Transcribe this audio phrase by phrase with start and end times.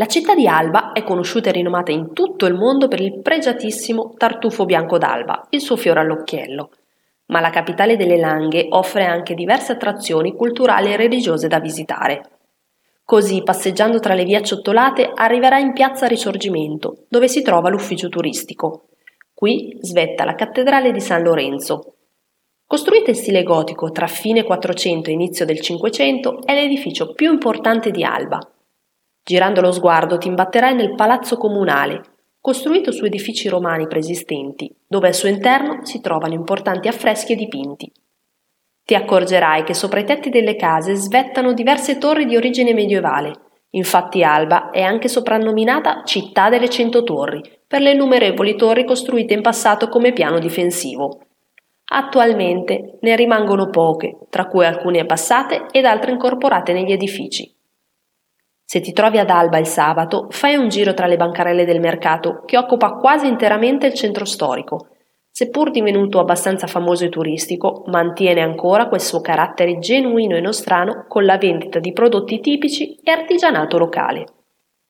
[0.00, 4.14] La città di Alba è conosciuta e rinomata in tutto il mondo per il pregiatissimo
[4.16, 6.70] tartufo bianco d'Alba, il suo fiore all'occhiello.
[7.26, 12.30] Ma la capitale delle Langhe offre anche diverse attrazioni culturali e religiose da visitare.
[13.04, 18.84] Così, passeggiando tra le vie acciottolate, arriverà in piazza Risorgimento, dove si trova l'ufficio turistico.
[19.34, 21.94] Qui svetta la cattedrale di San Lorenzo.
[22.68, 27.90] Costruita in stile gotico tra fine 400 e inizio del 500, è l'edificio più importante
[27.90, 28.38] di Alba
[29.28, 32.00] Girando lo sguardo ti imbatterai nel palazzo comunale,
[32.40, 37.92] costruito su edifici romani preesistenti, dove al suo interno si trovano importanti affreschi e dipinti.
[38.86, 43.32] Ti accorgerai che sopra i tetti delle case svettano diverse torri di origine medievale.
[43.72, 49.42] Infatti Alba è anche soprannominata città delle cento torri, per le innumerevoli torri costruite in
[49.42, 51.20] passato come piano difensivo.
[51.90, 57.56] Attualmente ne rimangono poche, tra cui alcune passate ed altre incorporate negli edifici.
[58.70, 62.42] Se ti trovi ad Alba il sabato, fai un giro tra le bancarelle del mercato,
[62.44, 64.88] che occupa quasi interamente il centro storico.
[65.30, 71.24] Seppur divenuto abbastanza famoso e turistico, mantiene ancora quel suo carattere genuino e nostrano con
[71.24, 74.26] la vendita di prodotti tipici e artigianato locale.